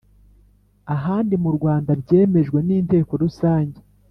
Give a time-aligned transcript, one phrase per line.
[0.95, 3.79] ahandi mu Rwanda byemejwe n Inteko rusange